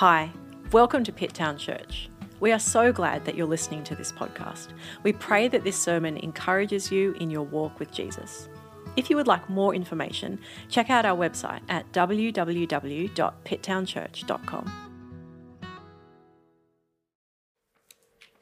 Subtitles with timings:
[0.00, 0.32] Hi,
[0.72, 2.08] welcome to Pitt Town Church.
[2.40, 4.68] We are so glad that you're listening to this podcast.
[5.02, 8.48] We pray that this sermon encourages you in your walk with Jesus.
[8.96, 10.38] If you would like more information,
[10.70, 14.72] check out our website at www.pitttownchurch.com.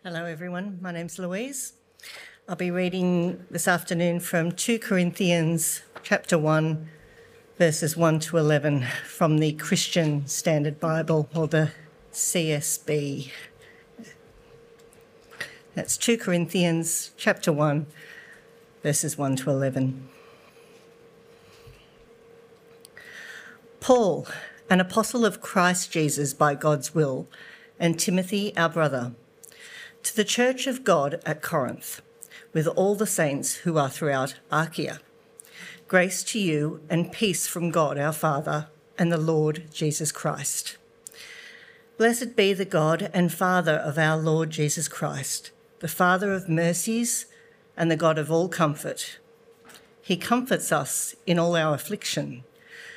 [0.04, 0.78] Hello, everyone.
[0.80, 1.72] My name's Louise.
[2.48, 6.88] I'll be reading this afternoon from 2 Corinthians chapter 1,
[7.58, 11.72] verses 1 to 11 from the Christian Standard Bible or the
[12.12, 13.32] CSB.
[15.74, 17.86] That's 2 Corinthians chapter 1,
[18.84, 20.08] verses 1 to 11.
[23.80, 24.28] Paul,
[24.70, 27.26] an apostle of Christ Jesus by God's will,
[27.80, 29.14] and Timothy, our brother,
[30.04, 32.02] to the church of God at Corinth,
[32.52, 35.00] with all the saints who are throughout Achaia.
[35.88, 40.76] Grace to you and peace from God our Father and the Lord Jesus Christ.
[41.96, 47.24] Blessed be the God and Father of our Lord Jesus Christ, the Father of mercies
[47.74, 49.18] and the God of all comfort.
[50.02, 52.44] He comforts us in all our affliction,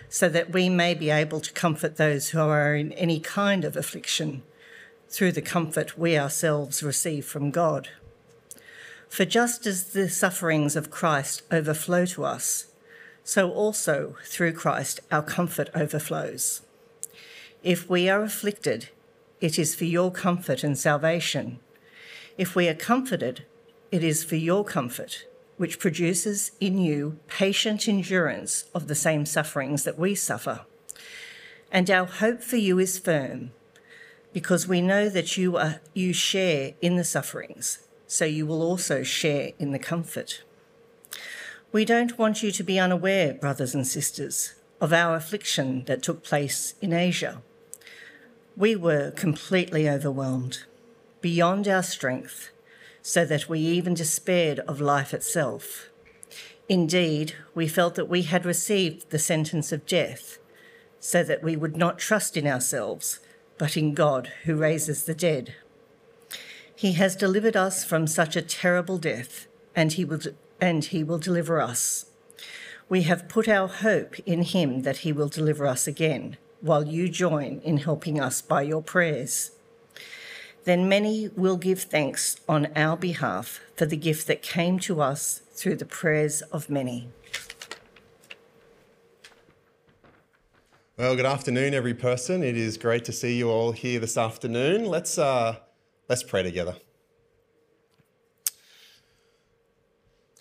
[0.10, 3.78] so that we may be able to comfort those who are in any kind of
[3.78, 4.44] affliction
[5.08, 7.88] through the comfort we ourselves receive from God.
[9.08, 12.68] For just as the sufferings of Christ overflow to us,
[13.24, 16.62] so also through Christ our comfort overflows.
[17.64, 18.90] If we are afflicted,
[19.40, 21.60] it is for your comfort and salvation.
[22.38, 23.46] If we are comforted,
[23.92, 25.26] it is for your comfort,
[25.58, 30.62] which produces in you patient endurance of the same sufferings that we suffer.
[31.72, 33.52] And our hope for you is firm,
[34.34, 39.04] because we know that you, are, you share in the sufferings, so you will also
[39.04, 40.44] share in the comfort.
[41.72, 46.22] We don't want you to be unaware, brothers and sisters, of our affliction that took
[46.22, 47.42] place in Asia.
[48.58, 50.66] We were completely overwhelmed,
[51.22, 52.52] beyond our strength,
[53.02, 55.90] so that we even despaired of life itself.
[56.68, 60.40] Indeed, we felt that we had received the sentence of death,
[61.00, 63.22] so that we would not trust in ourselves,
[63.58, 65.56] but in God who raises the dead.
[66.76, 70.20] He has delivered us from such a terrible death, and he will
[70.62, 72.06] and he will deliver us.
[72.88, 77.10] We have put our hope in him that he will deliver us again, while you
[77.10, 79.52] join in helping us by your prayers.
[80.64, 85.42] Then many will give thanks on our behalf for the gift that came to us
[85.54, 87.10] through the prayers of many.
[90.98, 92.44] Well, good afternoon, every person.
[92.44, 94.86] It is great to see you all here this afternoon.
[94.86, 95.56] Let's uh,
[96.08, 96.76] let's pray together.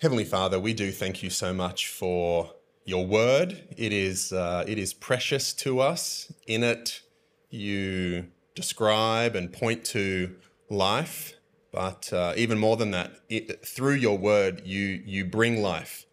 [0.01, 3.61] Heavenly Father, we do thank you so much for your word.
[3.77, 6.33] It is, uh, it is precious to us.
[6.47, 7.03] In it,
[7.51, 8.25] you
[8.55, 10.35] describe and point to
[10.71, 11.35] life,
[11.71, 16.07] but uh, even more than that, it, through your word, you, you bring life.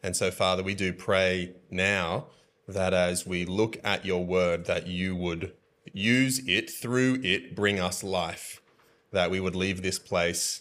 [0.00, 2.26] And so, Father, we do pray now
[2.68, 5.54] that as we look at your word, that you would
[5.92, 8.62] use it, through it, bring us life,
[9.10, 10.60] that we would leave this place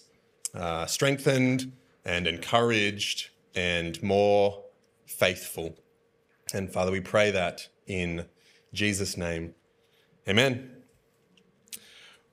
[0.56, 1.72] uh, strengthened
[2.06, 4.64] and encouraged and more
[5.06, 5.78] faithful.
[6.54, 8.26] And Father, we pray that in
[8.74, 9.56] Jesus' name.
[10.28, 10.70] Amen.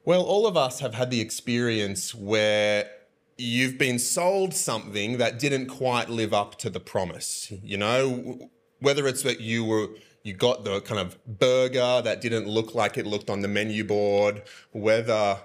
[0.04, 2.90] Well, all of us have had the experience where
[3.36, 7.52] you've been sold something that didn't quite live up to the promise.
[7.62, 8.50] You know,
[8.80, 9.88] whether it's that you were
[10.22, 13.84] you got the kind of burger that didn't look like it looked on the menu
[13.84, 14.42] board,
[14.72, 15.38] whether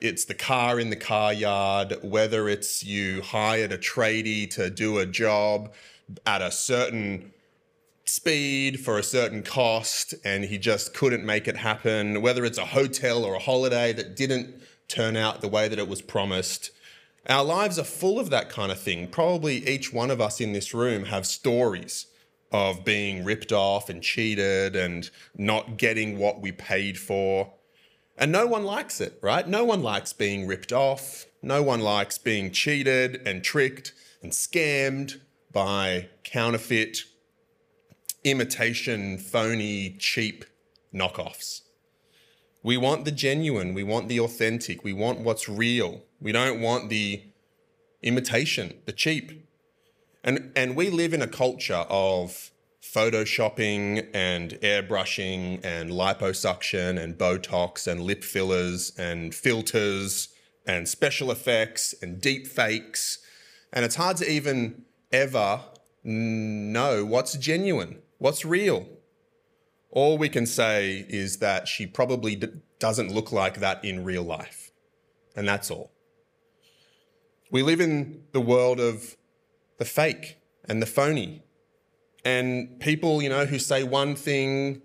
[0.00, 4.98] it's the car in the car yard, whether it's you hired a tradie to do
[4.98, 5.72] a job
[6.26, 7.32] at a certain
[8.04, 12.64] speed for a certain cost and he just couldn't make it happen, whether it's a
[12.64, 14.54] hotel or a holiday that didn't
[14.88, 16.70] turn out the way that it was promised.
[17.28, 19.08] Our lives are full of that kind of thing.
[19.08, 22.06] Probably each one of us in this room have stories
[22.50, 27.52] of being ripped off and cheated and not getting what we paid for.
[28.18, 29.46] And no one likes it, right?
[29.46, 31.26] No one likes being ripped off.
[31.40, 35.20] No one likes being cheated and tricked and scammed
[35.52, 36.98] by counterfeit,
[38.24, 40.44] imitation, phony, cheap
[40.92, 41.60] knockoffs.
[42.64, 43.72] We want the genuine.
[43.72, 44.82] We want the authentic.
[44.82, 46.02] We want what's real.
[46.20, 47.22] We don't want the
[48.02, 49.46] imitation, the cheap.
[50.24, 52.50] And, and we live in a culture of
[52.94, 60.28] photoshopping and airbrushing and liposuction and Botox and lip fillers and filters
[60.66, 63.18] and special effects and deep fakes.
[63.72, 65.60] And it's hard to even ever
[66.04, 68.86] know what's genuine, what's real.
[69.90, 72.48] All we can say is that she probably d-
[72.78, 74.70] doesn't look like that in real life.
[75.34, 75.92] And that's all.
[77.50, 79.16] We live in the world of
[79.78, 81.42] the fake and the phony.
[82.28, 84.82] And people, you know, who say one thing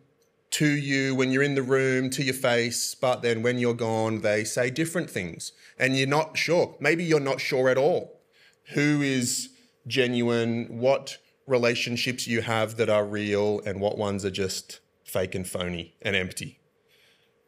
[0.52, 4.22] to you when you're in the room, to your face, but then when you're gone,
[4.22, 5.52] they say different things.
[5.78, 6.78] And you're not sure.
[6.80, 8.22] Maybe you're not sure at all
[8.76, 9.50] who is
[9.88, 15.46] genuine, what relationships you have that are real, and what ones are just fake and
[15.46, 16.62] phony and empty.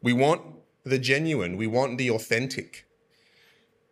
[0.02, 0.42] We want
[0.84, 2.84] the genuine, we want the authentic.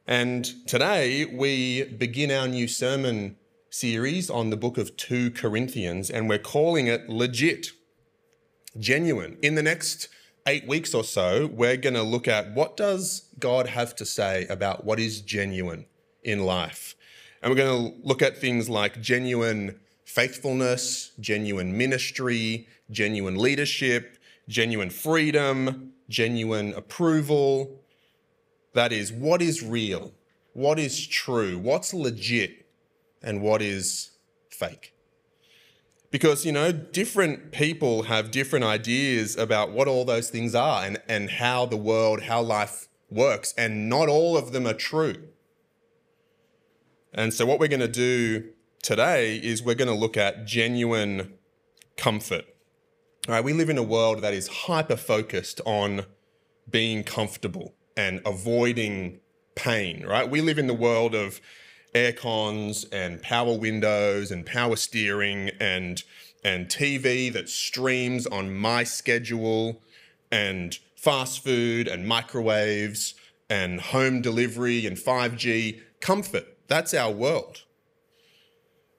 [0.07, 3.37] And today we begin our new sermon
[3.75, 7.73] series on the book of 2 Corinthians, and we're calling it Legit,
[8.79, 9.37] Genuine.
[9.43, 10.09] In the next
[10.47, 14.47] eight weeks or so, we're going to look at what does God have to say
[14.47, 15.87] about what is genuine
[16.23, 16.95] in life.
[17.43, 24.19] And we're going to look at things like genuine faithfulness, genuine ministry, genuine leadership,
[24.49, 27.81] genuine freedom, genuine approval.
[28.73, 30.13] That is, what is real?
[30.53, 31.59] What is true?
[31.59, 32.64] What's legit?
[33.25, 34.11] And what is
[34.51, 34.95] fake?
[36.11, 40.99] Because, you know, different people have different ideas about what all those things are and,
[41.09, 45.17] and how the world, how life works, and not all of them are true.
[47.13, 48.51] And so, what we're going to do
[48.83, 51.35] today is we're going to look at genuine
[51.97, 52.45] comfort.
[53.27, 56.07] All right, we live in a world that is hyper focused on
[56.71, 59.21] being comfortable and avoiding
[59.55, 60.29] pain, right?
[60.29, 61.41] We live in the world of
[61.95, 66.03] air cons and power windows and power steering and
[66.43, 69.81] and TV that streams on my schedule
[70.31, 73.15] and fast food and microwaves
[73.49, 77.63] and home delivery and 5G comfort that's our world.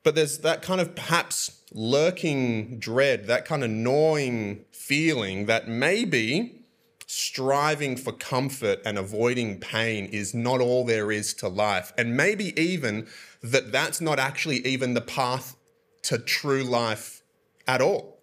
[0.04, 6.65] But there's that kind of perhaps lurking dread, that kind of gnawing feeling that maybe
[7.06, 11.94] striving for comfort and avoiding pain is not all there is to life.
[11.98, 13.08] And maybe even
[13.42, 15.56] that that's not actually even the path
[16.04, 17.24] to true life
[17.68, 18.22] at all.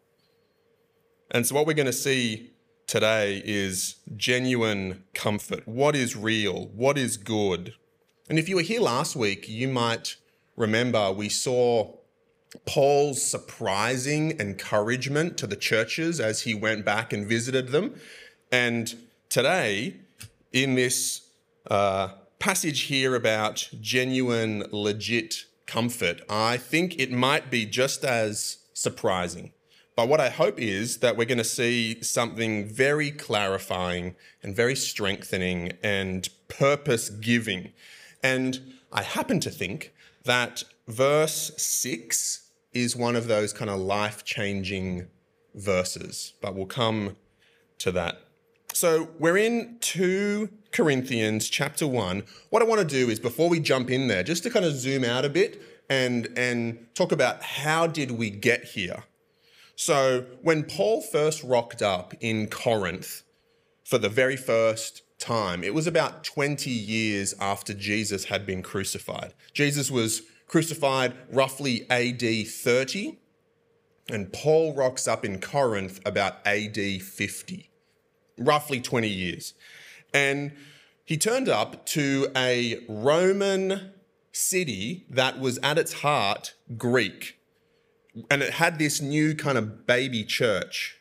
[1.31, 2.53] And so, what we're going to see
[2.87, 5.67] today is genuine comfort.
[5.67, 6.67] What is real?
[6.75, 7.75] What is good?
[8.29, 10.17] And if you were here last week, you might
[10.57, 11.97] remember we saw
[12.67, 17.95] Paul's surprising encouragement to the churches as he went back and visited them.
[18.53, 18.95] And
[19.29, 19.97] today,
[20.53, 21.23] in this
[21.69, 29.53] uh, passage here about genuine, legit comfort, I think it might be just as surprising.
[29.97, 34.77] But what I hope is that we're going to see something very clarifying and very
[34.77, 37.73] strengthening and purpose giving
[38.23, 39.93] and I happen to think
[40.25, 45.09] that verse 6 is one of those kind of life changing
[45.55, 47.17] verses, but we'll come
[47.79, 48.21] to that.
[48.73, 52.23] So we're in 2 Corinthians chapter 1.
[52.51, 54.75] What I want to do is before we jump in there, just to kind of
[54.75, 59.05] zoom out a bit and, and talk about how did we get here.
[59.77, 63.23] So when Paul first rocked up in Corinth
[63.85, 65.63] for the very first time.
[65.63, 69.33] It was about 20 years after Jesus had been crucified.
[69.53, 73.19] Jesus was crucified roughly AD 30,
[74.11, 77.71] and Paul rocks up in Corinth about AD 50,
[78.39, 79.55] roughly 20 years.
[80.15, 80.53] And
[81.05, 83.93] he turned up to a Roman
[84.33, 87.39] city that was at its heart Greek.
[88.31, 90.99] And it had this new kind of baby church.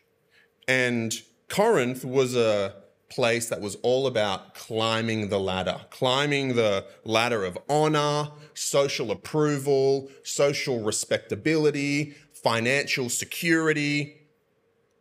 [0.68, 1.14] And
[1.50, 2.76] Corinth was a
[3.10, 10.10] place that was all about climbing the ladder, climbing the ladder of honor, social approval,
[10.24, 14.16] social respectability, financial security,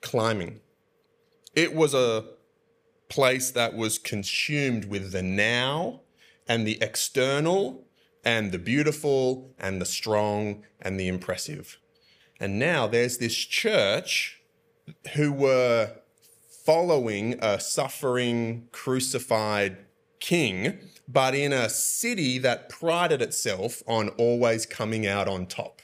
[0.01, 0.61] climbing.
[1.55, 2.25] It was a
[3.09, 6.01] place that was consumed with the now
[6.49, 7.87] and the external
[8.25, 11.79] and the beautiful and the strong and the impressive.
[12.39, 14.41] And now there's this church
[15.15, 15.97] who were
[16.65, 19.79] following a suffering, crucified
[20.21, 20.79] king,
[21.09, 25.83] but in a city that prided itself on always coming out on top.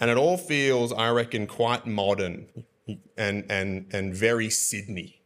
[0.00, 2.48] And it all feels, I reckon, quite modern
[3.16, 5.22] and, and, and very Sydney.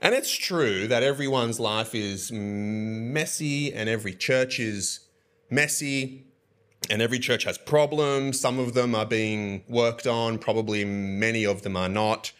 [0.00, 5.00] And it's true that everyone's life is messy and every church is
[5.50, 6.26] messy
[6.88, 8.40] and every church has problems.
[8.40, 12.32] Some of them are being worked on, probably many of them are not.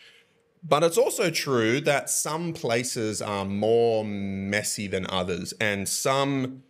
[0.63, 6.65] But it's also true that some places are more messy than others, and some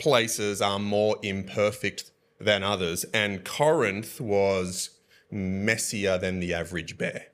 [0.00, 3.04] places are more imperfect than others.
[3.14, 4.91] And Corinth was
[5.32, 7.26] messier than the average bear.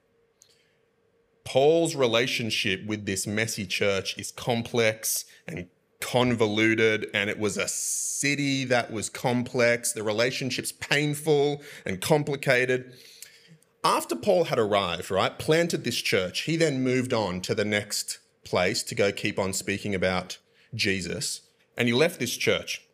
[1.44, 5.66] Paul's relationship with this messy church is complex and
[6.00, 9.92] convoluted, and it was a city that was complex.
[9.92, 12.92] The relationship's painful and complicated.
[13.82, 18.18] After Paul had arrived, right, planted this church, he then moved on to the next
[18.44, 20.38] place to go keep on speaking about
[20.74, 21.42] Jesus,
[21.76, 22.86] and he left this church.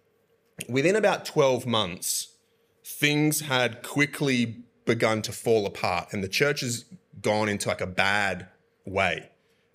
[0.69, 2.37] Within about 12 months,
[2.85, 6.85] things had quickly begun to fall apart, and the church has
[7.21, 8.49] gone into like a bad
[8.85, 9.31] way.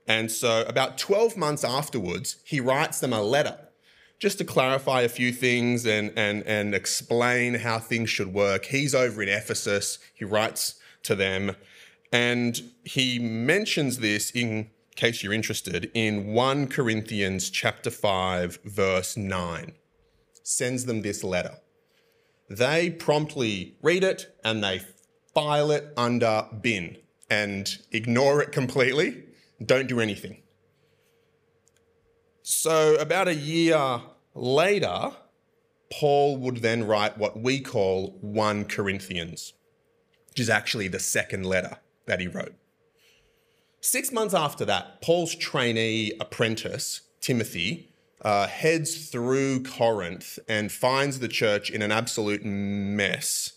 [0.08, 3.58] And so, about 12 months afterwards, he writes them a letter
[4.20, 8.66] just to clarify a few things and, and, and explain how things should work.
[8.66, 11.56] He's over in Ephesus, he writes to them,
[12.12, 19.72] and he mentions this in case you're interested in 1 Corinthians chapter 5 verse 9
[20.44, 21.56] sends them this letter
[22.50, 24.82] they promptly read it and they
[25.34, 26.98] file it under bin
[27.30, 29.24] and ignore it completely,
[29.64, 30.42] don't do anything.
[32.42, 34.02] So, about a year
[34.34, 35.12] later,
[35.92, 39.54] Paul would then write what we call 1 Corinthians,
[40.30, 42.56] which is actually the second letter that he wrote.
[43.82, 51.28] Six months after that, Paul's trainee apprentice, Timothy, uh, heads through Corinth and finds the
[51.28, 53.54] church in an absolute mess.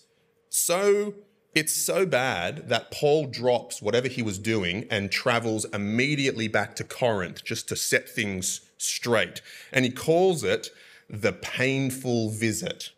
[0.49, 1.15] So
[1.55, 6.85] it's so bad that Paul drops whatever he was doing and travels immediately back to
[6.85, 9.43] Corinth just to set things straight.
[9.71, 10.71] And he calls it
[11.11, 12.91] the painful visit.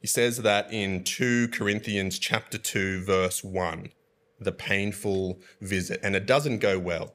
[0.00, 3.90] He says that in 2 Corinthians chapter 2 verse 1,
[4.38, 7.14] the painful visit, and it doesn't go well.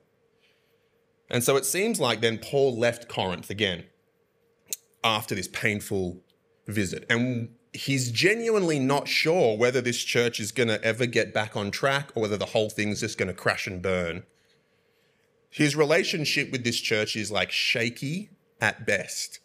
[1.29, 3.85] And so it seems like then Paul left Corinth again
[5.03, 6.21] after this painful
[6.67, 7.05] visit.
[7.09, 11.71] And he's genuinely not sure whether this church is going to ever get back on
[11.71, 14.23] track or whether the whole thing's just going to crash and burn.
[15.49, 18.29] His relationship with this church is like shaky
[18.61, 19.39] at best.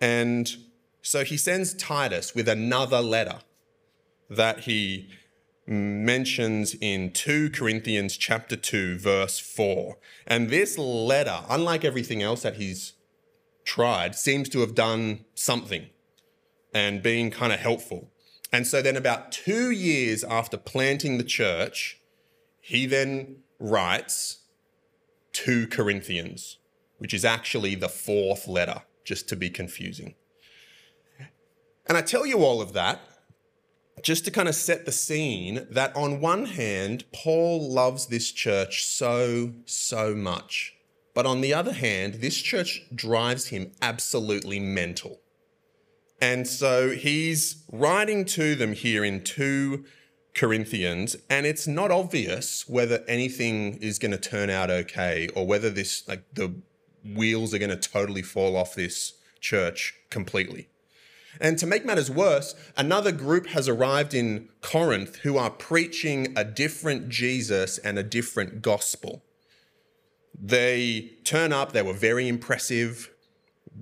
[0.00, 0.50] And
[1.02, 3.40] so he sends Titus with another letter
[4.28, 5.08] that he
[5.66, 9.98] mentions in 2 Corinthians chapter 2 verse 4.
[10.26, 12.94] And this letter, unlike everything else that he's
[13.64, 15.86] tried, seems to have done something
[16.72, 18.10] and being kind of helpful.
[18.52, 22.00] And so then about 2 years after planting the church,
[22.60, 24.40] he then writes
[25.32, 26.58] 2 Corinthians,
[26.98, 30.14] which is actually the fourth letter, just to be confusing.
[31.86, 33.00] And I tell you all of that
[34.02, 38.84] just to kind of set the scene that on one hand, Paul loves this church
[38.86, 40.74] so, so much.
[41.14, 45.20] But on the other hand, this church drives him absolutely mental.
[46.20, 49.84] And so he's writing to them here in 2
[50.34, 55.70] Corinthians, and it's not obvious whether anything is going to turn out okay or whether
[55.70, 56.54] this, like, the
[57.04, 60.68] wheels are going to totally fall off this church completely.
[61.40, 66.44] And to make matters worse, another group has arrived in Corinth who are preaching a
[66.44, 69.22] different Jesus and a different gospel.
[70.38, 73.10] They turn up, they were very impressive,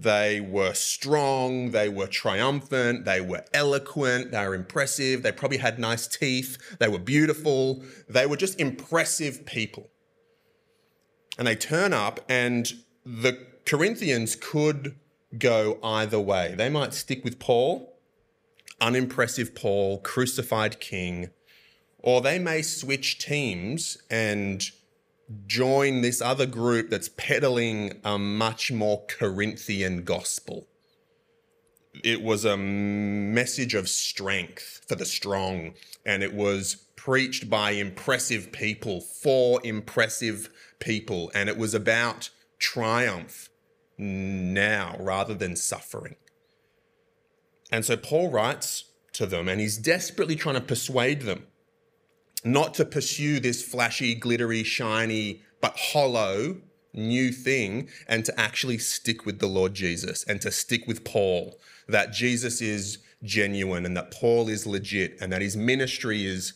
[0.03, 5.79] they were strong, they were triumphant, they were eloquent, they were impressive, they probably had
[5.79, 9.91] nice teeth, they were beautiful, they were just impressive people.
[11.37, 12.73] And they turn up, and
[13.05, 14.97] the Corinthians could
[15.37, 16.55] go either way.
[16.57, 17.99] They might stick with Paul,
[18.81, 21.31] unimpressive Paul, crucified king,
[21.99, 24.71] or they may switch teams and
[25.47, 30.67] join this other group that's peddling a much more Corinthian gospel.
[32.05, 35.75] It was a message of strength for the strong,
[36.07, 43.51] and it was preached by impressive people for impressive people, and it was about triumph
[43.99, 46.17] now rather than suffering.
[47.71, 51.47] And so Paul writes to them, and he's desperately trying to persuade them
[52.45, 56.61] not to pursue this flashy, glittery, shiny, but hollow
[56.95, 61.59] new thing, and to actually stick with the Lord Jesus and to stick with Paul,
[61.87, 66.55] that Jesus is genuine and that Paul is legit and that his ministry is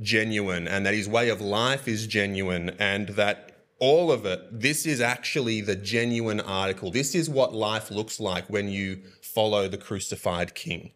[0.00, 4.86] genuine and that his way of life is genuine and that all of it, this
[4.86, 6.90] is actually the genuine article.
[6.90, 10.92] This is what life looks like when you follow the crucified king.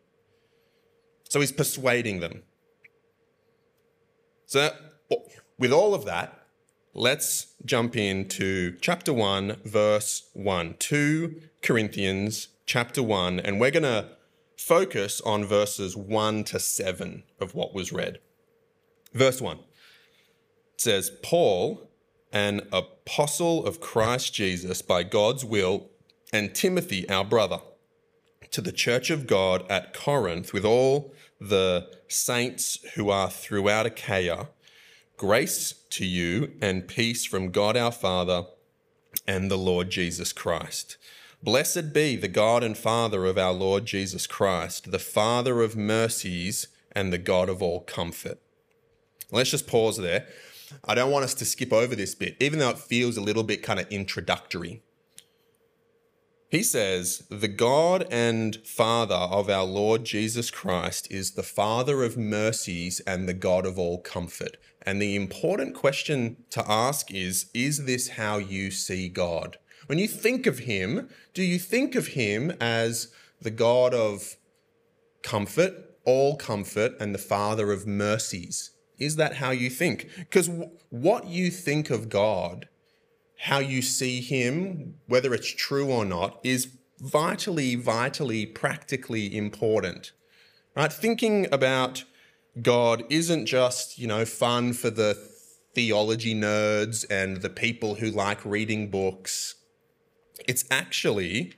[1.28, 2.44] So he's persuading them.
[4.48, 4.70] So,
[5.58, 6.46] with all of that,
[6.94, 14.08] let's jump into chapter 1, verse 1, 2 Corinthians chapter 1, and we're going to
[14.56, 18.20] focus on verses 1 to 7 of what was read.
[19.12, 19.58] Verse 1
[20.76, 21.90] says, Paul,
[22.32, 25.90] an apostle of Christ Jesus by God's will,
[26.32, 27.62] and Timothy, our brother,
[28.52, 34.48] to the church of God at Corinth with all the saints who are throughout Achaia,
[35.16, 38.44] grace to you and peace from God our Father
[39.26, 40.96] and the Lord Jesus Christ.
[41.42, 46.68] Blessed be the God and Father of our Lord Jesus Christ, the Father of mercies
[46.92, 48.40] and the God of all comfort.
[49.30, 50.26] Let's just pause there.
[50.84, 53.42] I don't want us to skip over this bit, even though it feels a little
[53.42, 54.82] bit kind of introductory.
[56.48, 62.16] He says, The God and Father of our Lord Jesus Christ is the Father of
[62.16, 64.56] mercies and the God of all comfort.
[64.82, 69.58] And the important question to ask is Is this how you see God?
[69.86, 73.08] When you think of Him, do you think of Him as
[73.40, 74.36] the God of
[75.22, 78.70] comfort, all comfort, and the Father of mercies?
[78.98, 80.08] Is that how you think?
[80.16, 80.48] Because
[80.90, 82.68] what you think of God,
[83.38, 86.68] how you see Him, whether it's true or not, is
[87.00, 90.12] vitally, vitally, practically important.
[90.74, 90.92] Right?
[90.92, 92.04] Thinking about
[92.62, 95.14] God isn't just, you know, fun for the
[95.74, 99.56] theology nerds and the people who like reading books.
[100.48, 101.54] It's actually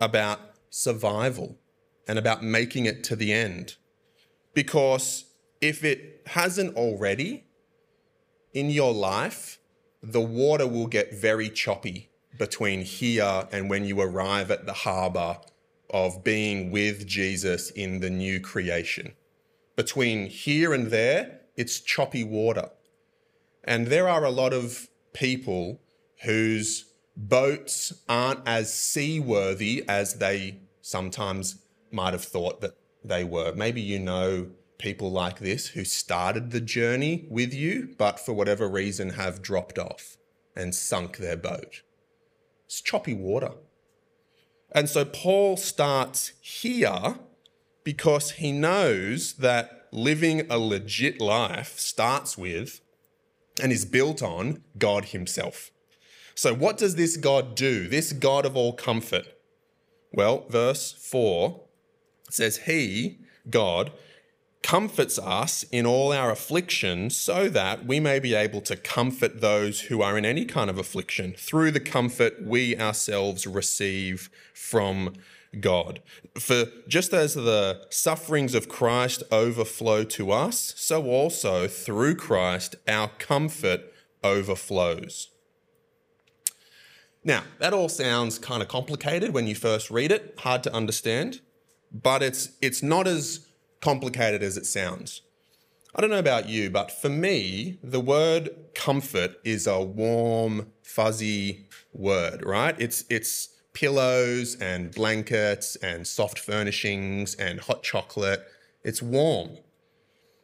[0.00, 0.40] about
[0.70, 1.58] survival
[2.06, 3.74] and about making it to the end.
[4.54, 5.24] Because
[5.60, 7.44] if it hasn't already
[8.52, 9.58] in your life,
[10.02, 15.38] the water will get very choppy between here and when you arrive at the harbor
[15.90, 19.14] of being with Jesus in the new creation.
[19.76, 22.70] Between here and there, it's choppy water.
[23.64, 25.80] And there are a lot of people
[26.22, 33.52] whose boats aren't as seaworthy as they sometimes might have thought that they were.
[33.54, 38.68] Maybe you know people like this who started the journey with you, but for whatever
[38.68, 40.16] reason have dropped off
[40.54, 41.82] and sunk their boat.
[42.66, 43.52] It's choppy water.
[44.72, 47.18] And so Paul starts here
[47.84, 52.80] because he knows that living a legit life starts with
[53.62, 55.70] and is built on God Himself.
[56.34, 57.88] So, what does this God do?
[57.88, 59.26] This God of all comfort?
[60.12, 61.62] Well, verse 4
[62.30, 63.92] says, He, God,
[64.62, 69.82] comforts us in all our affliction so that we may be able to comfort those
[69.82, 75.14] who are in any kind of affliction through the comfort we ourselves receive from
[75.60, 76.00] God.
[76.38, 83.08] For just as the sufferings of Christ overflow to us, so also through Christ our
[83.18, 83.92] comfort
[84.22, 85.28] overflows.
[87.24, 91.40] Now, that all sounds kind of complicated when you first read it, hard to understand,
[91.92, 93.45] but it's it's not as
[93.86, 95.22] complicated as it sounds.
[95.94, 101.68] I don't know about you, but for me, the word comfort is a warm, fuzzy
[101.92, 102.74] word, right?
[102.80, 103.32] It's it's
[103.74, 108.42] pillows and blankets and soft furnishings and hot chocolate.
[108.82, 109.50] It's warm.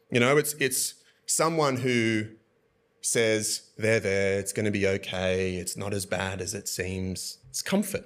[0.09, 0.93] You know, it's it's
[1.25, 2.29] someone who
[3.01, 7.39] says, they're there, it's going to be okay, it's not as bad as it seems.
[7.49, 8.05] It's comfort.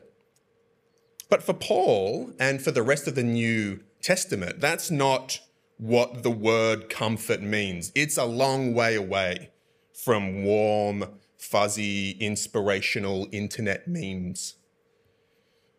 [1.30, 4.60] But for Paul and for the rest of the New Testament.
[4.60, 5.40] That's not
[5.78, 7.92] what the word comfort means.
[7.96, 9.52] It's a long way away
[9.94, 11.06] from warm,
[11.38, 14.56] fuzzy, inspirational internet memes.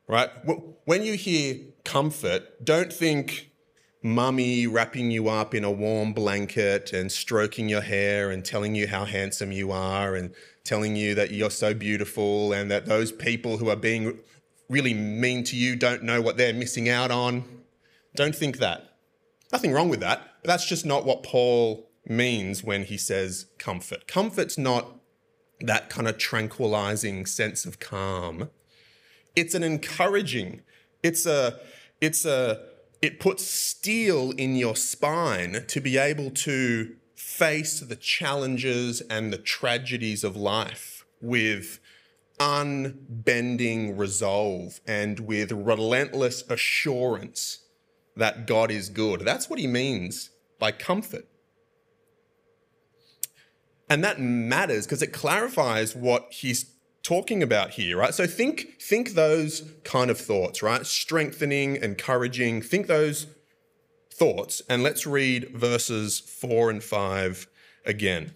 [0.06, 0.30] Right?
[0.84, 3.50] When you hear comfort, don't think
[4.02, 8.86] mummy wrapping you up in a warm blanket and stroking your hair and telling you
[8.86, 10.32] how handsome you are and
[10.64, 14.18] telling you that you're so beautiful and that those people who are being
[14.68, 17.44] really mean to you don't know what they're missing out on.
[18.18, 18.96] Don't think that.
[19.52, 24.08] Nothing wrong with that, but that's just not what Paul means when he says comfort.
[24.08, 24.98] Comfort's not
[25.60, 28.50] that kind of tranquilizing sense of calm.
[29.36, 30.62] It's an encouraging,
[31.00, 31.60] it's a,
[32.00, 32.60] it's a,
[33.00, 39.38] it puts steel in your spine to be able to face the challenges and the
[39.38, 41.78] tragedies of life with
[42.40, 47.60] unbending resolve and with relentless assurance
[48.18, 49.20] that God is good.
[49.20, 51.26] That's what he means by comfort.
[53.88, 58.12] And that matters because it clarifies what he's talking about here, right?
[58.12, 60.84] So think think those kind of thoughts, right?
[60.84, 62.60] Strengthening, encouraging.
[62.60, 63.28] Think those
[64.12, 67.46] thoughts and let's read verses 4 and 5
[67.86, 68.34] again.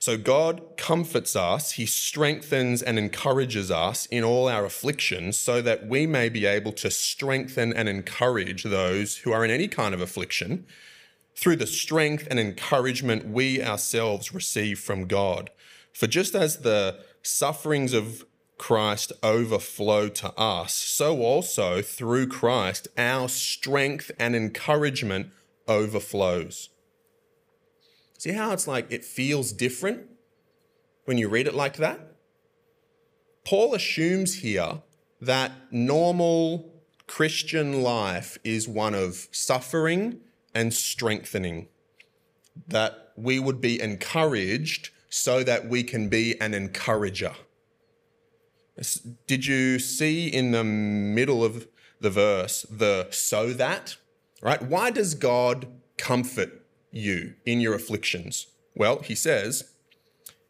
[0.00, 5.86] So God comforts us, He strengthens and encourages us in all our afflictions so that
[5.86, 10.00] we may be able to strengthen and encourage those who are in any kind of
[10.00, 10.66] affliction
[11.36, 15.50] through the strength and encouragement we ourselves receive from God.
[15.92, 18.24] For just as the sufferings of
[18.56, 25.28] Christ overflow to us, so also through Christ our strength and encouragement
[25.68, 26.70] overflows.
[28.20, 30.02] See how it's like it feels different
[31.06, 32.16] when you read it like that?
[33.46, 34.82] Paul assumes here
[35.22, 36.70] that normal
[37.06, 40.20] Christian life is one of suffering
[40.54, 41.68] and strengthening,
[42.68, 47.32] that we would be encouraged so that we can be an encourager.
[49.26, 51.66] Did you see in the middle of
[52.02, 53.96] the verse the so that?
[54.42, 54.60] Right?
[54.60, 56.59] Why does God comfort
[56.90, 58.46] you in your afflictions?
[58.74, 59.70] Well, he says,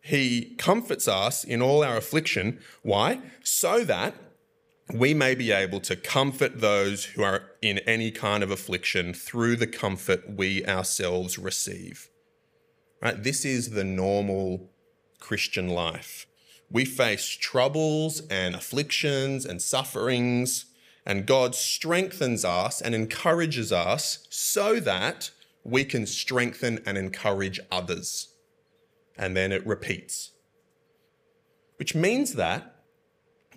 [0.01, 2.61] He comforts us in all our affliction.
[2.83, 3.21] Why?
[3.43, 4.15] So that
[4.95, 9.57] we may be able to comfort those who are in any kind of affliction through
[9.57, 12.09] the comfort we ourselves receive.
[13.03, 13.23] Right?
[13.23, 14.71] This is the normal
[15.19, 16.27] Christian life.
[16.71, 20.67] We face troubles and afflictions and sufferings,
[21.05, 25.31] and God strengthens us and encourages us so that
[25.65, 28.35] we can strengthen and encourage others.
[29.17, 30.33] And then it repeats.
[31.77, 32.77] Which means that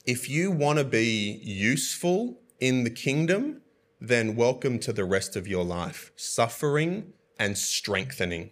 [0.06, 3.62] if you want to be useful in the kingdom,
[4.02, 8.52] then welcome to the rest of your life suffering and strengthening.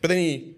[0.00, 0.56] But then he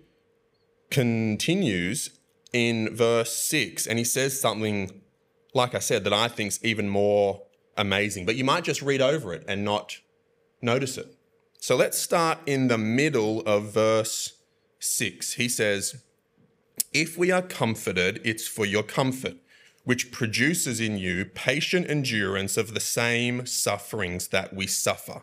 [0.90, 2.10] continues
[2.52, 5.02] in verse 6 and he says something,
[5.54, 7.42] like I said, that I think is even more
[7.76, 8.26] amazing.
[8.26, 9.98] But you might just read over it and not
[10.60, 11.14] notice it.
[11.58, 14.34] So let's start in the middle of verse
[14.80, 15.34] 6.
[15.34, 16.02] He says,
[16.92, 19.36] if we are comforted, it's for your comfort,
[19.84, 25.22] which produces in you patient endurance of the same sufferings that we suffer.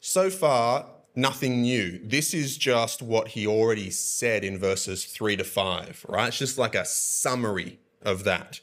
[0.00, 2.00] So far, nothing new.
[2.04, 6.28] This is just what he already said in verses 3 to 5, right?
[6.28, 8.60] It's just like a summary of that.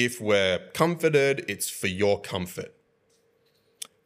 [0.00, 2.72] If we're comforted, it's for your comfort.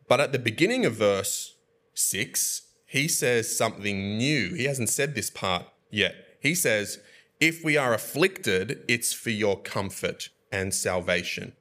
[0.08, 1.56] But at the beginning of verse
[1.92, 4.54] 6, he says something new.
[4.54, 6.14] He hasn't said this part yet.
[6.40, 6.98] He says,
[7.40, 11.52] If we are afflicted, it's for your comfort and salvation.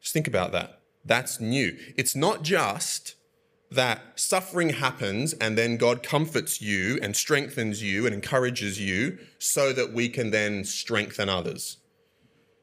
[0.00, 0.80] Just think about that.
[1.04, 1.76] That's new.
[1.96, 3.16] It's not just
[3.68, 9.72] that suffering happens and then God comforts you and strengthens you and encourages you so
[9.72, 11.78] that we can then strengthen others.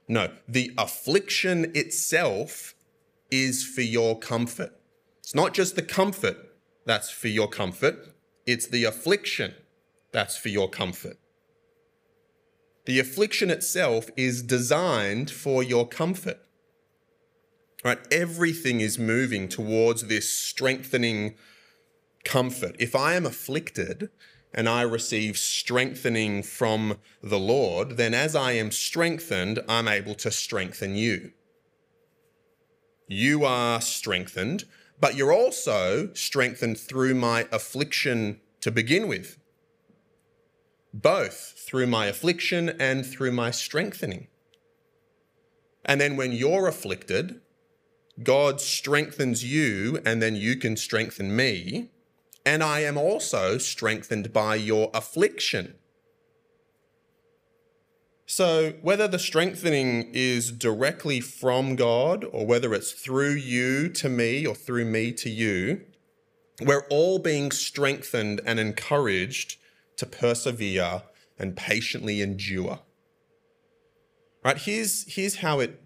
[0.10, 2.74] No, the affliction itself
[3.30, 4.72] is for your comfort.
[5.20, 6.36] It's not just the comfort
[6.86, 8.16] that's for your comfort.
[8.48, 9.54] It's the affliction
[10.12, 11.18] that's for your comfort.
[12.86, 16.40] The affliction itself is designed for your comfort.
[17.86, 18.00] Right?
[18.12, 21.36] Everything is moving towards this strengthening
[22.26, 22.76] comfort.
[22.80, 24.10] If I am afflicted
[24.54, 30.32] and I receive strengthening from the Lord, then as I am strengthened, I'm able to
[30.32, 31.32] strengthen you.
[33.08, 34.66] You are strengthened
[35.00, 39.38] but you're also strengthened through my affliction to begin with.
[40.94, 44.28] Both through my affliction and through my strengthening.
[45.86, 47.42] And then when you're afflicted,
[48.22, 51.92] God strengthens you, and then you can strengthen me.
[52.50, 55.76] And I am also strengthened by your affliction.
[58.26, 64.48] So, whether the strengthening is directly from God or whether it's through you to me
[64.48, 65.82] or through me to you,
[66.60, 69.58] we're all being strengthened and encouraged
[69.98, 71.04] to persevere
[71.38, 72.80] and patiently endure.
[74.44, 74.58] Right?
[74.58, 75.84] Here's, here's how it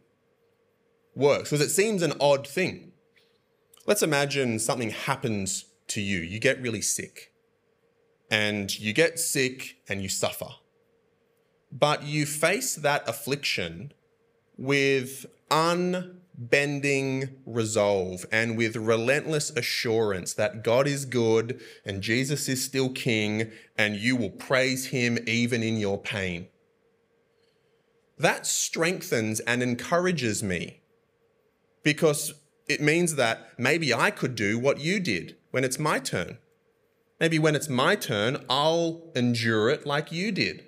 [1.14, 2.94] works because it seems an odd thing.
[3.86, 6.20] Let's imagine something happens to you.
[6.20, 7.32] You get really sick,
[8.30, 10.48] and you get sick and you suffer
[11.74, 13.92] but you face that affliction
[14.58, 22.90] with unbending resolve and with relentless assurance that God is good and Jesus is still
[22.90, 26.48] king and you will praise him even in your pain.
[28.20, 30.82] That strengthens and encourages me
[31.82, 32.36] because
[32.68, 36.40] it means that maybe I could do what you did when it's my turn.
[37.20, 40.66] Maybe when it's my turn, I'll endure it like you did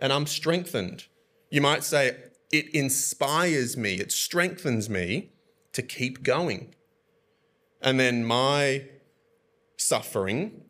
[0.00, 1.04] and I'm strengthened.
[1.50, 2.16] You might say,
[2.50, 5.30] it inspires me, it strengthens me
[5.72, 6.74] to keep going.
[7.80, 8.88] And then my
[9.76, 10.64] suffering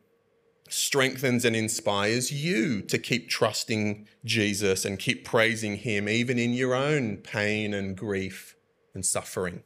[0.68, 6.74] strengthens and inspires you to keep trusting Jesus and keep praising Him, even in your
[6.74, 8.56] own pain and grief
[8.92, 9.62] and suffering.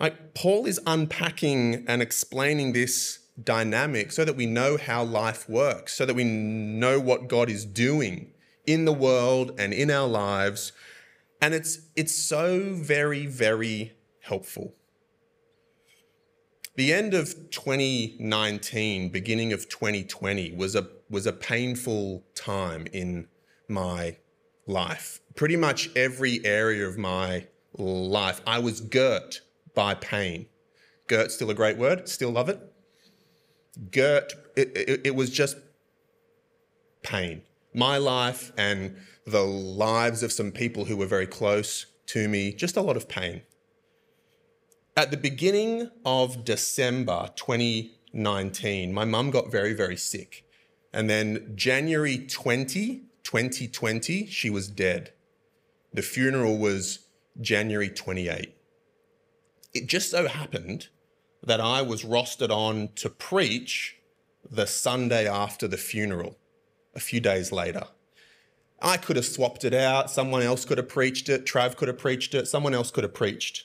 [0.00, 5.94] Like Paul is unpacking and explaining this dynamic so that we know how life works,
[5.94, 8.32] so that we know what God is doing
[8.66, 10.72] in the world and in our lives.
[11.42, 14.74] And it's it's so very, very helpful.
[16.76, 23.26] The end of 2019, beginning of 2020 was a was a painful time in
[23.66, 24.18] my
[24.66, 25.20] life.
[25.34, 29.40] Pretty much every area of my life, I was girt
[29.78, 30.46] by pain.
[31.06, 32.58] Girt, still a great word, still love it.
[33.92, 35.56] Gert, it, it, it was just
[37.04, 37.42] pain.
[37.72, 42.76] My life and the lives of some people who were very close to me, just
[42.76, 43.42] a lot of pain.
[44.96, 50.44] At the beginning of December 2019, my mum got very, very sick.
[50.92, 55.12] And then January 20, 2020, she was dead.
[55.92, 57.06] The funeral was
[57.40, 58.57] January 28.
[59.74, 60.88] It just so happened
[61.42, 63.96] that I was rostered on to preach
[64.50, 66.38] the Sunday after the funeral,
[66.94, 67.84] a few days later.
[68.80, 71.98] I could have swapped it out, someone else could have preached it, Trav could have
[71.98, 73.64] preached it, someone else could have preached.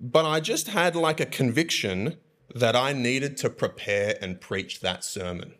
[0.00, 2.16] But I just had like a conviction
[2.54, 5.54] that I needed to prepare and preach that sermon.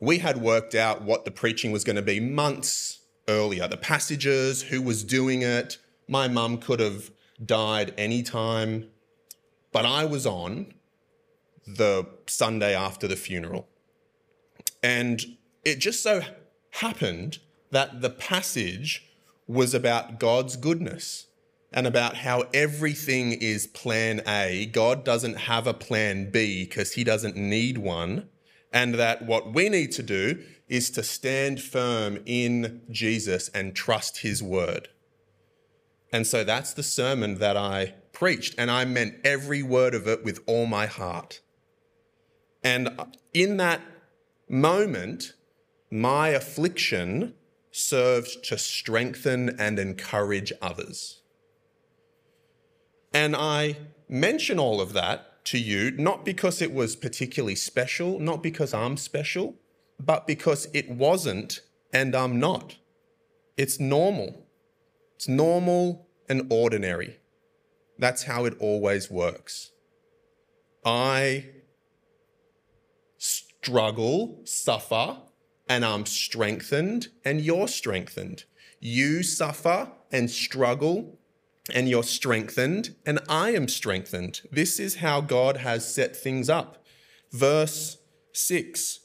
[0.00, 4.62] We had worked out what the preaching was going to be months earlier, the passages,
[4.62, 5.78] who was doing it.
[6.08, 7.11] My mum could have
[7.44, 8.88] died anytime,
[9.72, 10.74] but I was on
[11.66, 13.68] the Sunday after the funeral.
[14.82, 15.22] And
[15.64, 16.22] it just so
[16.70, 17.38] happened
[17.70, 19.08] that the passage
[19.46, 21.26] was about God's goodness
[21.72, 24.66] and about how everything is plan A.
[24.66, 28.28] God doesn't have a plan B because he doesn't need one.
[28.72, 34.18] And that what we need to do is to stand firm in Jesus and trust
[34.18, 34.88] his word.
[36.12, 38.54] And so that's the sermon that I preached.
[38.58, 41.40] And I meant every word of it with all my heart.
[42.62, 42.90] And
[43.32, 43.80] in that
[44.48, 45.32] moment,
[45.90, 47.34] my affliction
[47.70, 51.22] served to strengthen and encourage others.
[53.14, 58.42] And I mention all of that to you, not because it was particularly special, not
[58.42, 59.56] because I'm special,
[59.98, 61.60] but because it wasn't
[61.92, 62.76] and I'm not.
[63.56, 64.41] It's normal.
[65.22, 67.20] It's normal and ordinary.
[67.96, 69.70] That's how it always works.
[70.84, 71.50] I
[73.18, 75.18] struggle, suffer,
[75.68, 78.46] and I'm strengthened, and you're strengthened.
[78.80, 81.20] You suffer and struggle,
[81.72, 84.40] and you're strengthened, and I am strengthened.
[84.50, 86.84] This is how God has set things up.
[87.30, 87.98] Verse
[88.32, 89.01] 6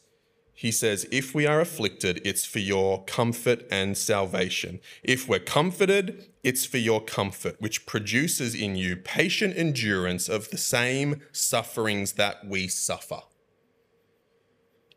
[0.58, 4.80] he says, If we are afflicted, it's for your comfort and salvation.
[5.04, 10.58] If we're comforted, it's for your comfort, which produces in you patient endurance of the
[10.58, 13.20] same sufferings that we suffer.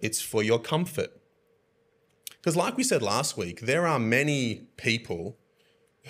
[0.01, 1.11] It's for your comfort.
[2.39, 5.37] Because, like we said last week, there are many people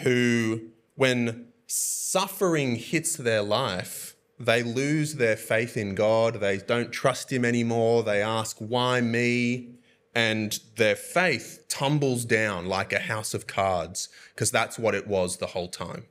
[0.04, 6.40] who when suffering hits their life, they lose their faith in God.
[6.40, 8.02] They don't trust Him anymore.
[8.02, 9.74] They ask, Why me?
[10.14, 15.36] And their faith tumbles down like a house of cards because that's what it was
[15.36, 16.06] the whole time.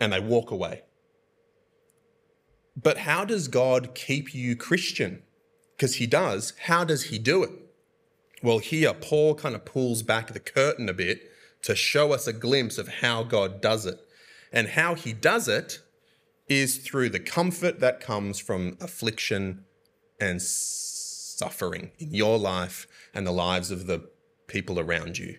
[0.00, 0.82] And they walk away.
[2.80, 5.22] But how does God keep you Christian?
[5.76, 6.52] Because He does.
[6.62, 7.50] How does He do it?
[8.42, 11.30] Well, here, Paul kind of pulls back the curtain a bit
[11.62, 14.00] to show us a glimpse of how God does it.
[14.52, 15.80] And how he does it
[16.48, 19.64] is through the comfort that comes from affliction
[20.20, 24.08] and suffering in your life and the lives of the
[24.46, 25.38] people around you.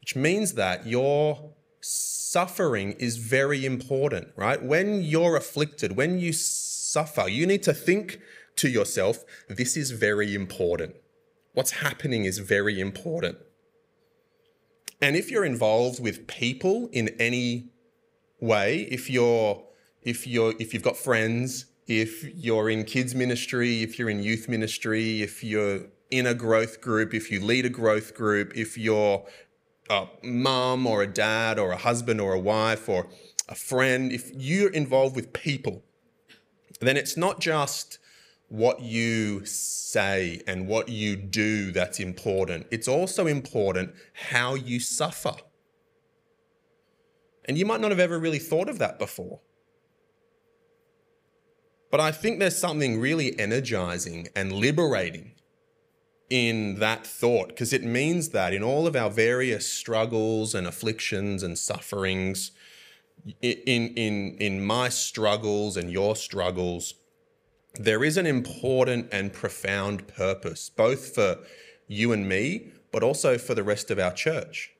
[0.00, 4.62] Which means that your suffering is very important, right?
[4.62, 8.20] When you're afflicted, when you suffer, you need to think
[8.56, 10.94] to yourself, this is very important.
[11.54, 13.38] What's happening is very important.
[15.00, 17.70] And if you're involved with people in any
[18.40, 19.62] way, if you're
[20.02, 24.48] if you're if you've got friends, if you're in kids ministry, if you're in youth
[24.48, 29.26] ministry, if you're in a growth group, if you lead a growth group, if you're
[29.90, 33.08] a mum or a dad or a husband or a wife or
[33.48, 35.82] a friend, if you're involved with people,
[36.80, 37.98] then it's not just
[38.48, 42.66] what you say and what you do that's important.
[42.70, 45.34] It's also important how you suffer.
[47.46, 49.40] And you might not have ever really thought of that before.
[51.90, 55.32] But I think there's something really energizing and liberating
[56.30, 61.42] in that thought because it means that in all of our various struggles and afflictions
[61.42, 62.50] and sufferings,
[63.40, 66.94] in, in, in my struggles and your struggles,
[67.74, 71.38] there is an important and profound purpose, both for
[71.86, 74.73] you and me, but also for the rest of our church.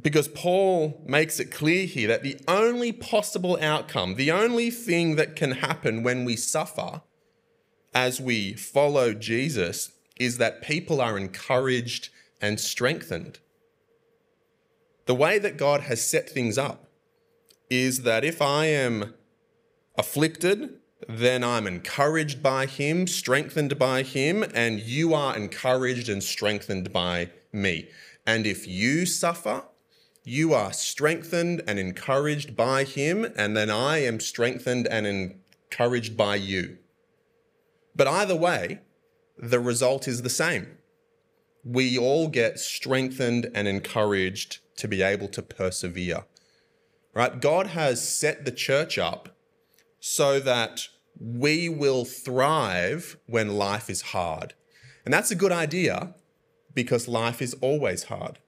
[0.00, 5.36] Because Paul makes it clear here that the only possible outcome, the only thing that
[5.36, 7.02] can happen when we suffer
[7.94, 12.10] as we follow Jesus, is that people are encouraged
[12.42, 13.38] and strengthened.
[15.06, 16.90] The way that God has set things up
[17.70, 19.14] is that if I am
[19.96, 20.74] afflicted,
[21.08, 27.30] then I'm encouraged by Him, strengthened by Him, and you are encouraged and strengthened by
[27.52, 27.88] me.
[28.26, 29.62] And if you suffer,
[30.28, 36.34] you are strengthened and encouraged by Him, and then I am strengthened and encouraged by
[36.34, 36.78] you.
[37.94, 38.80] But either way,
[39.38, 40.78] the result is the same.
[41.62, 46.24] We all get strengthened and encouraged to be able to persevere.
[47.14, 47.40] Right?
[47.40, 49.28] God has set the church up
[50.00, 50.88] so that
[51.20, 54.54] we will thrive when life is hard.
[55.04, 56.16] And that's a good idea
[56.74, 58.40] because life is always hard.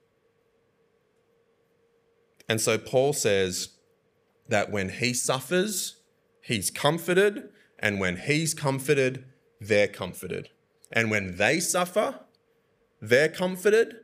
[2.49, 3.71] And so Paul says
[4.49, 5.97] that when he suffers,
[6.41, 9.25] he's comforted, and when he's comforted,
[9.61, 10.49] they're comforted.
[10.91, 12.21] And when they suffer,
[13.01, 13.97] they're comforted,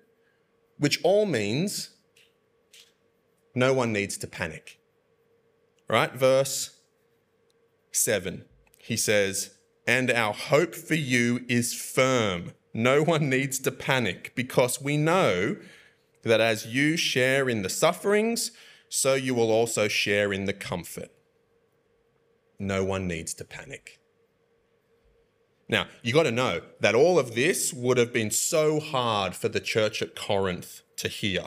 [0.78, 1.90] which all means
[3.54, 4.78] no one needs to panic.
[5.88, 6.12] Right?
[6.12, 6.80] Verse
[7.92, 8.44] 7.
[8.78, 12.52] He says, And our hope for you is firm.
[12.72, 15.56] No one needs to panic because we know
[16.24, 18.50] that as you share in the sufferings,
[18.88, 21.10] so you will also share in the comfort.
[22.58, 23.98] No one needs to panic.
[25.68, 29.48] Now, you got to know that all of this would have been so hard for
[29.48, 31.46] the church at Corinth to hear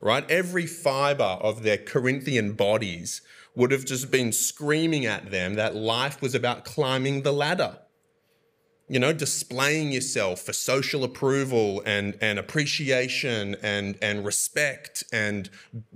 [0.00, 0.28] right?
[0.30, 3.22] Every fiber of their Corinthian bodies
[3.54, 7.78] would have just been screaming at them that life was about climbing the ladder.
[8.88, 15.50] You know, displaying yourself for social approval and, and appreciation and, and respect and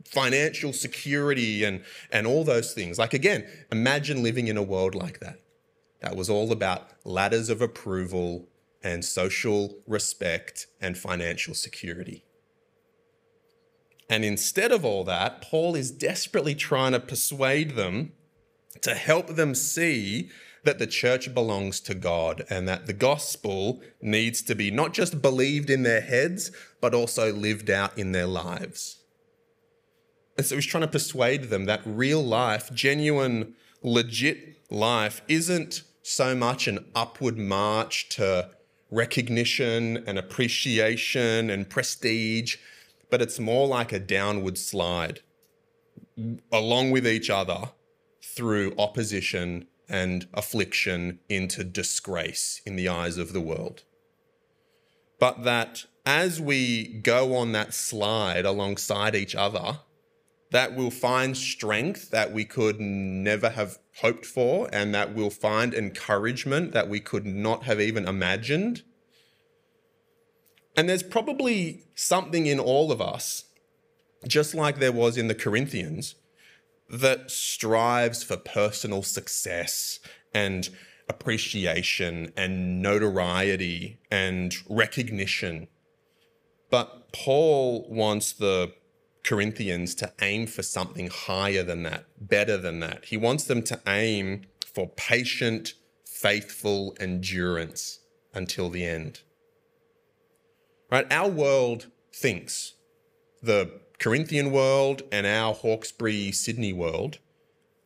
[0.05, 2.99] financial security and, and all those things.
[2.99, 5.39] Like, again, imagine living in a world like that.
[6.01, 8.49] That was all about ladders of approval
[8.83, 12.25] and social respect and financial security.
[14.09, 18.13] And instead of all that, Paul is desperately trying to persuade them
[18.81, 20.31] to help them see
[20.65, 25.23] that the church belongs to God and that the gospel needs to be not just
[25.23, 29.03] believed in their heads, but also lived out in their lives.
[30.37, 36.35] And so he's trying to persuade them that real life, genuine, legit life, isn't so
[36.35, 38.51] much an upward march to
[38.91, 42.57] recognition and appreciation and prestige
[43.11, 45.21] but it's more like a downward slide
[46.53, 47.71] along with each other
[48.23, 53.83] through opposition and affliction into disgrace in the eyes of the world.
[55.19, 59.81] But that as we go on that slide alongside each other,
[60.51, 65.75] that we'll find strength that we could never have hoped for, and that we'll find
[65.75, 68.83] encouragement that we could not have even imagined
[70.77, 73.45] and there's probably something in all of us,
[74.27, 76.15] just like there was in the Corinthians,
[76.91, 80.01] that strives for personal success
[80.35, 80.69] and
[81.09, 85.69] appreciation and notoriety and recognition.
[86.71, 88.73] But Paul wants the
[89.25, 93.05] Corinthians to aim for something higher than that, better than that.
[93.07, 95.75] He wants them to aim for patient,
[96.07, 98.01] faithful endurance
[98.33, 99.21] until the end.
[100.91, 101.11] Right?
[101.13, 102.75] Our world thinks,
[103.43, 107.19] the Corinthian world and our Hawkesbury, Sydney world,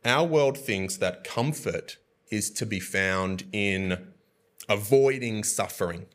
[0.05, 1.99] our world thinks that comfort
[2.31, 4.13] is to be found in
[4.69, 6.07] avoiding suffering.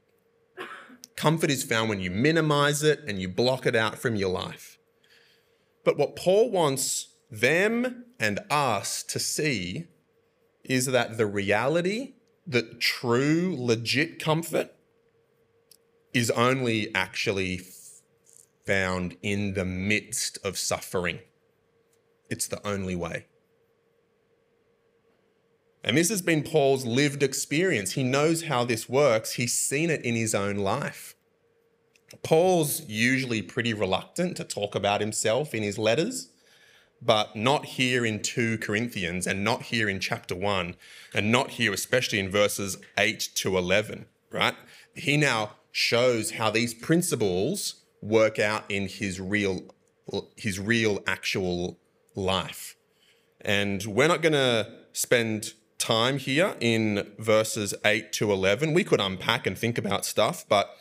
[1.17, 4.77] Comfort is found when you minimize it and you block it out from your life.
[5.83, 9.87] But what Paul wants them and us to see
[10.63, 12.13] is that the reality,
[12.47, 14.73] that true, legit comfort
[16.13, 17.58] is only actually
[18.70, 21.17] found in the midst of suffering.
[22.30, 23.26] It's the only way.
[25.84, 27.94] And this has been Paul's lived experience.
[27.94, 31.15] He knows how this works, he's seen it in his own life.
[32.22, 36.30] Paul's usually pretty reluctant to talk about himself in his letters,
[37.02, 40.76] but not here in 2 Corinthians and not here in chapter 1,
[41.15, 44.56] and not here, especially in verses 8 to 11, right?
[44.94, 49.63] He now shows how these principles work out in his real
[50.35, 51.79] his real actual
[52.15, 52.75] life.
[53.41, 58.73] And we're not going to spend time here in verses 8 to 11.
[58.73, 60.75] We could unpack and think about stuff, but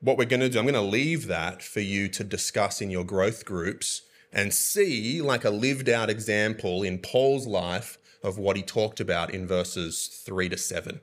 [0.00, 2.90] what we're going to do, I'm going to leave that for you to discuss in
[2.90, 4.02] your growth groups
[4.32, 9.32] and see like a lived out example in Paul's life of what he talked about
[9.32, 11.00] in verses 3 to 7.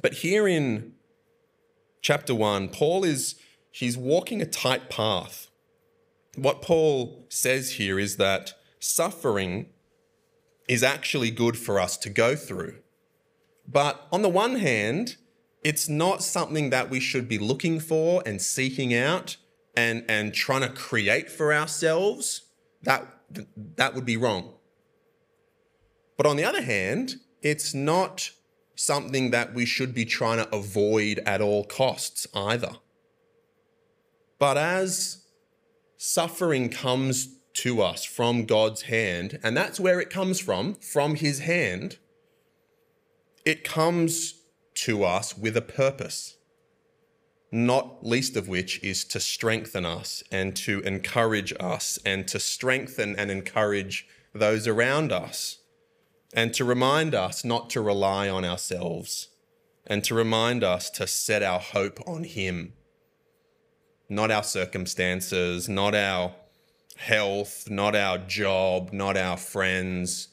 [0.00, 0.94] But here in
[2.08, 3.34] chapter 1, Paul is
[3.70, 5.50] he's walking a tight path.
[6.36, 9.66] What Paul says here is that suffering
[10.66, 12.78] is actually good for us to go through.
[13.66, 15.16] But on the one hand,
[15.62, 19.36] it's not something that we should be looking for and seeking out
[19.76, 22.46] and, and trying to create for ourselves.
[22.84, 23.06] That,
[23.76, 24.54] that would be wrong.
[26.16, 28.30] But on the other hand, it's not
[28.78, 32.76] something that we should be trying to avoid at all costs either.
[34.38, 35.24] But as
[35.96, 41.40] suffering comes to us from God's hand, and that's where it comes from, from His
[41.40, 41.98] hand,
[43.44, 44.42] it comes
[44.74, 46.36] to us with a purpose,
[47.50, 53.16] not least of which is to strengthen us and to encourage us and to strengthen
[53.16, 55.57] and encourage those around us
[56.32, 59.28] and to remind us not to rely on ourselves
[59.86, 62.74] and to remind us to set our hope on Him,
[64.08, 66.34] not our circumstances, not our
[66.96, 70.28] health, not our job, not our friends,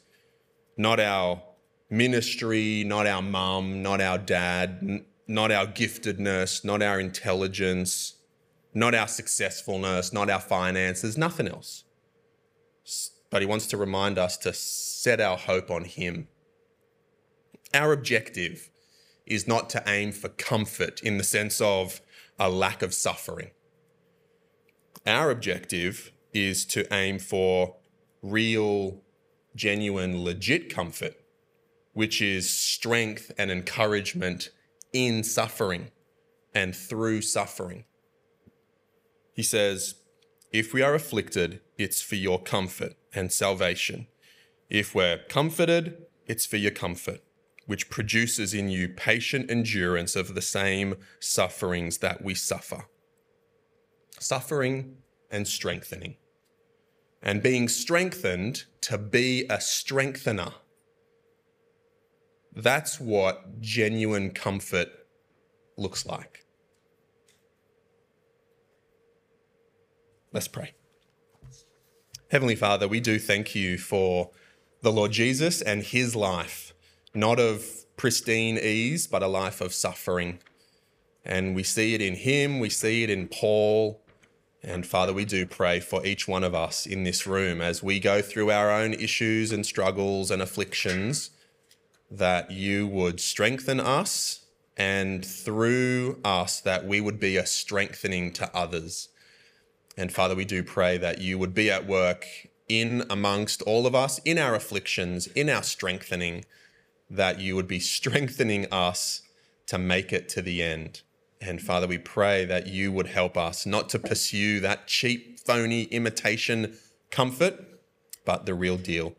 [0.76, 1.42] not our
[1.88, 8.16] ministry, not our mum, not our dad, n- not our giftedness, not our intelligence,
[8.74, 11.84] not our successfulness, not our finances, nothing else.
[13.30, 14.52] But he wants to remind us to
[14.96, 16.28] set our hope on him.
[17.74, 18.70] Our objective
[19.26, 22.00] is not to aim for comfort in the sense of
[22.38, 23.50] a lack of suffering.
[25.06, 27.76] Our objective is to aim for
[28.22, 29.02] real,
[29.54, 31.14] genuine, legit comfort,
[31.92, 34.50] which is strength and encouragement
[34.92, 35.90] in suffering
[36.54, 37.84] and through suffering.
[39.34, 39.96] He says,
[40.52, 44.06] If we are afflicted, it's for your comfort and salvation.
[44.68, 47.20] If we're comforted, it's for your comfort,
[47.66, 52.86] which produces in you patient endurance of the same sufferings that we suffer.
[54.18, 54.96] Suffering
[55.30, 56.16] and strengthening
[57.22, 60.52] and being strengthened to be a strengthener.
[62.54, 64.88] That's what genuine comfort
[65.76, 66.46] looks like.
[70.32, 70.74] Let's pray.
[72.30, 74.30] Heavenly Father, we do thank you for
[74.86, 76.72] the Lord Jesus and his life,
[77.12, 77.66] not of
[77.96, 80.38] pristine ease, but a life of suffering.
[81.24, 84.00] And we see it in him, we see it in Paul,
[84.62, 87.98] and Father, we do pray for each one of us in this room as we
[87.98, 91.30] go through our own issues and struggles and afflictions,
[92.08, 94.44] that you would strengthen us
[94.76, 99.08] and through us that we would be a strengthening to others.
[99.96, 102.24] And Father, we do pray that you would be at work
[102.68, 106.44] in amongst all of us, in our afflictions, in our strengthening,
[107.08, 109.22] that you would be strengthening us
[109.66, 111.02] to make it to the end.
[111.40, 115.84] And Father, we pray that you would help us not to pursue that cheap, phony
[115.84, 116.76] imitation
[117.10, 117.60] comfort,
[118.24, 119.14] but the real deal.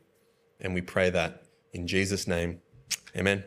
[0.60, 1.44] And we pray that
[1.74, 2.62] in Jesus' name.
[3.16, 3.44] Amen.